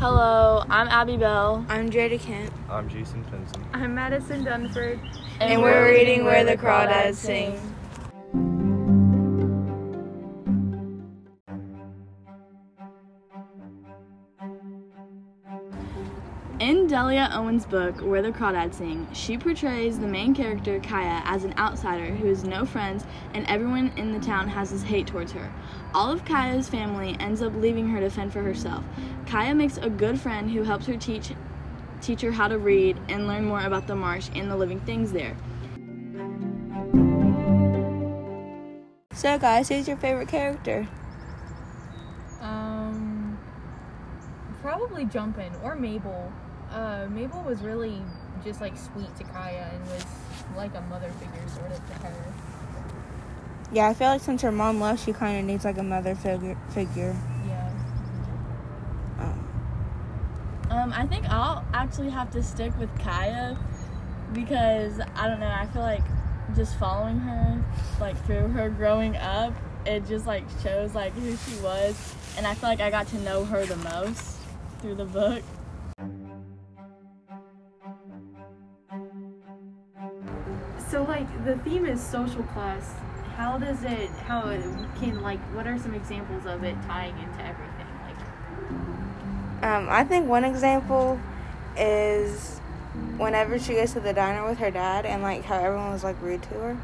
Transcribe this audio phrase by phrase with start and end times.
[0.00, 1.66] Hello, I'm Abby Bell.
[1.68, 2.52] I'm Jada Kent.
[2.70, 3.66] I'm Jason Pinson.
[3.72, 5.00] I'm Madison Dunford.
[5.40, 7.58] And, we're reading Where the Crawdads Sing.
[16.88, 21.44] In Delia Owens' book, Where the Crawdads Sing, she portrays the main character, Kya, as
[21.44, 23.04] an outsider who has no friends
[23.34, 25.52] and everyone in the town has this hate towards her.
[25.92, 28.82] All of Kya's family ends up leaving her to fend for herself.
[29.26, 31.32] Kya makes a good friend who helps her teach
[32.00, 35.12] teach her how to read and learn more about the marsh and the living things
[35.12, 35.36] there.
[39.12, 40.88] So, guys, who's your favorite character?
[42.40, 43.38] Um,
[44.62, 46.32] probably Jumpin' or Mabel.
[46.72, 48.02] Uh, Mabel was really
[48.44, 50.04] just like sweet to Kya and was
[50.56, 52.34] like a mother figure sort of to her.
[53.72, 56.14] Yeah, I feel like since her mom left, she kind of needs like a mother
[56.14, 56.56] figure.
[56.70, 57.16] Figure.
[57.46, 57.70] Yeah.
[59.18, 59.48] Um,
[60.70, 63.58] Um, I think I'll actually have to stick with Kya
[64.32, 65.50] because I don't know.
[65.50, 66.04] I feel like
[66.54, 67.64] just following her,
[68.00, 69.52] like through her growing up,
[69.86, 73.18] it just like shows like who she was, and I feel like I got to
[73.20, 74.36] know her the most
[74.80, 75.42] through the book.
[80.90, 82.94] So like the theme is social class.
[83.36, 84.10] How does it?
[84.26, 84.62] How it
[85.00, 85.40] can like?
[85.54, 87.86] What are some examples of it tying into everything?
[88.04, 89.64] Like.
[89.64, 91.20] um, I think one example
[91.76, 92.60] is
[93.16, 96.20] whenever she goes to the diner with her dad and like how everyone was like
[96.22, 96.76] rude to her.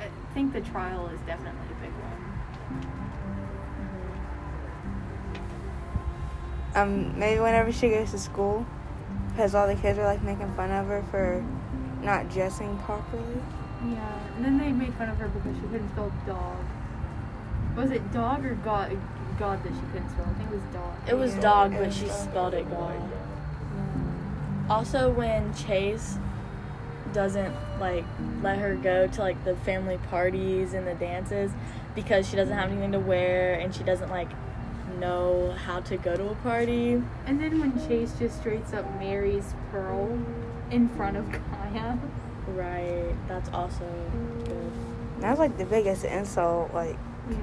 [0.00, 2.10] I think the trial is definitely a big one.
[6.74, 8.66] Um, maybe whenever she goes to school,
[9.30, 11.44] because all the kids are like making fun of her for
[12.04, 13.40] not dressing properly.
[13.86, 16.64] Yeah, and then they made fun of her because she couldn't spell dog.
[17.76, 18.96] Was it dog or god?
[19.38, 20.26] God that she couldn't spell.
[20.28, 20.94] I think it was dog.
[21.08, 22.94] It was Yeah, dog, but she spelled it God.
[22.94, 24.70] Yeah.
[24.70, 26.18] Also, when Chase
[27.12, 28.04] doesn't like
[28.42, 31.52] let her go to like the family parties and the dances
[31.94, 34.28] because she doesn't have anything to wear and she doesn't like
[34.98, 37.02] know how to go to a party.
[37.26, 40.18] And then when Chase just straight up marries Pearl
[40.70, 41.30] in front of
[41.74, 41.98] Kya.
[42.54, 43.84] Right, that's also
[44.44, 44.72] good.
[45.18, 46.72] That's like the biggest insult.
[46.72, 46.96] Like,
[47.28, 47.36] Yeah.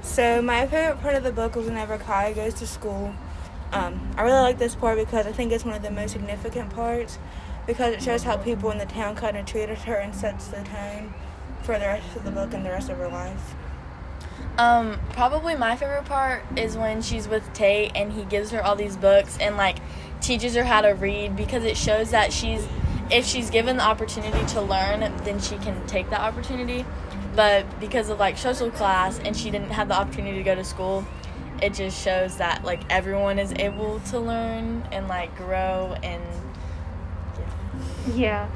[0.00, 3.14] So my favorite part of the book was whenever Kya goes to school.
[3.72, 6.70] Um, I really like this part because I think it's one of the most significant
[6.70, 7.18] parts
[7.66, 10.62] because it shows how people in the town kind of treated her and sets the
[10.62, 11.12] tone
[11.64, 13.54] for the rest of the book and the rest of her life.
[14.58, 18.76] Um, probably my favorite part is when she's with Tate and he gives her all
[18.76, 19.78] these books and like
[20.20, 22.66] teaches her how to read because it shows that she's
[23.10, 26.86] if she's given the opportunity to learn, then she can take that opportunity.
[27.34, 30.64] But because of like social class and she didn't have the opportunity to go to
[30.64, 31.04] school,
[31.60, 36.22] it just shows that like everyone is able to learn and like grow and
[38.14, 38.48] Yeah.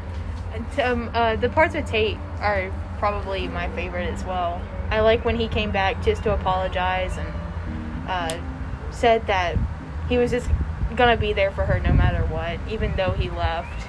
[0.55, 4.61] And, Um, uh, the parts with Tate are probably my favorite as well.
[4.91, 7.29] I like when he came back just to apologize and
[8.09, 8.39] uh,
[8.91, 9.57] said that
[10.09, 10.49] he was just
[10.97, 13.89] gonna be there for her no matter what, even though he left.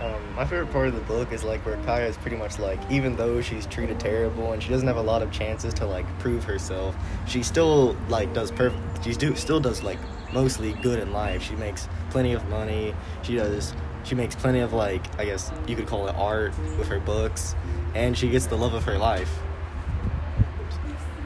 [0.00, 2.78] Um, my favorite part of the book is like where Kya is pretty much like,
[2.90, 6.06] even though she's treated terrible and she doesn't have a lot of chances to like
[6.18, 6.94] prove herself,
[7.26, 9.04] she still like does perfect.
[9.04, 9.98] She do still does like
[10.32, 11.42] mostly good in life.
[11.42, 12.94] She makes plenty of money.
[13.22, 13.72] She does.
[14.04, 17.54] She makes plenty of like I guess you could call it art with her books,
[17.94, 19.30] and she gets the love of her life.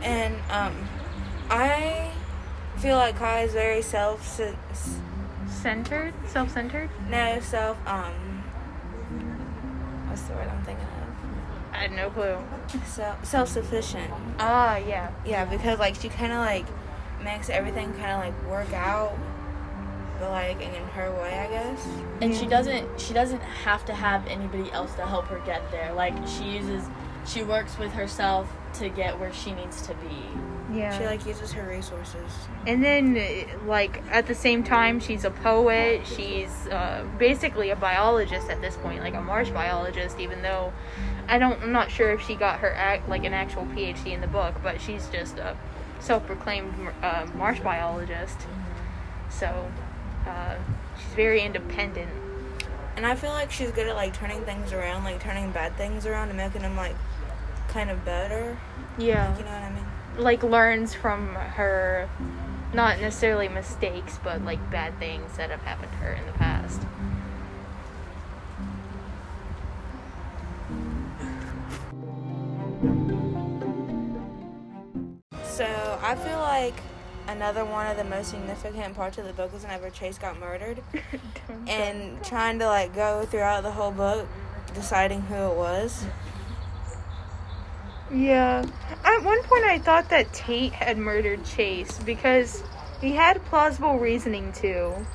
[0.03, 0.75] And um,
[1.51, 2.11] I
[2.77, 4.41] feel like Kai is very self
[5.49, 6.89] Centered, self-centered.
[7.11, 8.13] no self um
[10.07, 11.75] what's the word I'm thinking of?
[11.75, 12.37] I had no clue.
[12.87, 14.13] Self self sufficient.
[14.39, 15.11] Ah, yeah.
[15.27, 16.67] Yeah, because like she kind of like
[17.25, 19.17] makes everything kind of like work out,
[20.19, 21.87] but like and in her way, I guess.
[22.21, 25.93] and she doesn't she doesn't have to have anybody else to help her get there
[25.93, 26.85] like she uses
[27.27, 30.17] she works with herself to get where she needs to be
[30.73, 30.97] Yeah.
[30.99, 32.31] She like uses her resources.
[32.67, 33.19] And then,
[33.67, 36.07] like, at the same time, she's a poet.
[36.07, 40.73] She's uh, basically a biologist at this point, like a marsh biologist, even though
[41.27, 44.21] I don't, I'm not sure if she got her act, like an actual PhD in
[44.21, 45.57] the book, but she's just a
[46.01, 46.73] self proclaimed
[47.03, 48.39] uh, marsh biologist.
[49.31, 49.71] So,
[50.29, 50.57] uh,
[50.97, 52.11] she's very independent.
[52.97, 56.05] And I feel like she's good at like turning things around, like turning bad things
[56.05, 56.97] around and making them like
[57.69, 58.59] kind of better.
[58.99, 59.37] Yeah.
[59.39, 59.85] You know what I mean?
[60.17, 62.09] Like, learns from her
[62.75, 66.83] not necessarily mistakes, but like bad things that have happened to her in the past.
[75.45, 76.75] So I feel like
[77.29, 80.83] another one of the most significant parts of the book was whenever Chase got murdered,
[81.69, 84.27] and trying to like go throughout the whole book,
[84.75, 86.05] deciding who it was.
[88.11, 88.65] Yeah.
[89.05, 92.63] At one point, I thought that Tate had murdered Chase because
[93.01, 95.07] he had plausible reasoning to.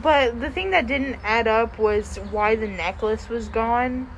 [0.00, 4.08] But the thing that didn't add up was why the necklace was gone.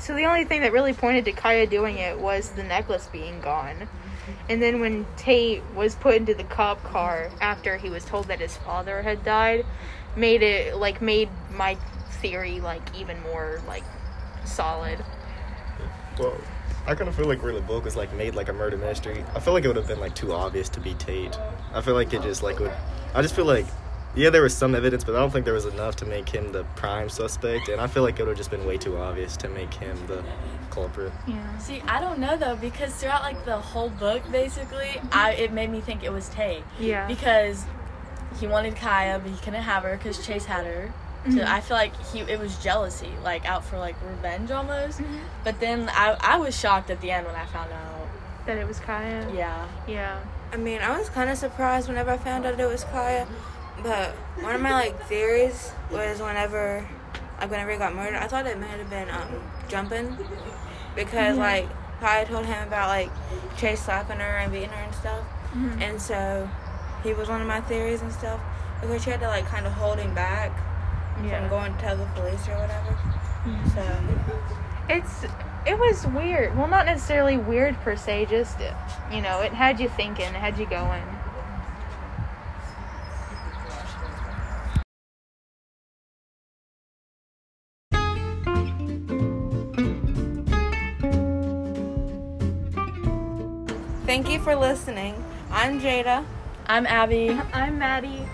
[0.00, 3.40] So the only thing that really pointed to Kya doing it was the necklace being
[3.40, 3.86] gone.
[4.48, 8.40] And then when Tate was put into the cop car after he was told that
[8.40, 9.66] his father had died,
[10.16, 11.76] made it like made my
[12.22, 13.84] theory like even more like
[14.44, 15.04] solid.
[16.18, 16.36] Well,
[16.86, 19.22] I kind of feel like the book was like made like a murder mystery.
[19.34, 21.38] I feel like it would have been like too obvious to be Tate.
[21.74, 22.72] I feel like it just like would.
[23.14, 23.66] I just feel like,
[24.14, 26.52] yeah, there was some evidence, but I don't think there was enough to make him
[26.52, 27.68] the prime suspect.
[27.68, 29.96] And I feel like it would have just been way too obvious to make him
[30.06, 30.24] the
[30.70, 31.12] culprit.
[31.26, 31.58] Yeah.
[31.58, 35.70] See, I don't know though because throughout like the whole book, basically, I it made
[35.70, 37.06] me think it was Tay Yeah.
[37.06, 37.64] because
[38.38, 40.92] he wanted Kya, but he couldn't have her because Chase had her.
[41.24, 41.52] So mm-hmm.
[41.52, 45.00] I feel like he it was jealousy, like out for like revenge almost.
[45.00, 45.18] Mm-hmm.
[45.44, 48.08] But then I I was shocked at the end when I found out.
[48.46, 49.34] that it was Kya.
[49.34, 49.68] Yeah.
[49.86, 50.18] Yeah.
[50.52, 53.26] I mean, I was kind of surprised whenever I found out it was Kya,
[53.82, 56.86] but one of my like theories was whenever,
[57.40, 60.16] like whenever he got murdered, I thought it might have been um Jumpin',
[60.94, 61.40] because mm-hmm.
[61.40, 61.68] like
[62.00, 63.10] Kya told him about like
[63.56, 65.20] Chase slapping her and beating her and stuff,
[65.54, 65.82] mm-hmm.
[65.82, 66.48] and so
[67.02, 68.40] he was one of my theories and stuff
[68.80, 70.50] because she had to like kind of hold him back
[71.24, 71.40] Yeah.
[71.40, 72.92] from going to tell the police or whatever.
[73.44, 73.68] Mm-hmm.
[73.70, 75.24] So It's
[75.66, 76.56] it was weird.
[76.56, 78.26] Well, not necessarily weird per se.
[78.26, 78.58] Just
[79.12, 80.26] you know, it had you thinking.
[80.26, 81.02] It had you going.
[94.10, 95.14] Thank you for listening.
[95.52, 96.24] I'm Jada.
[96.66, 97.30] I'm Abby.
[97.52, 98.26] I'm Maddie.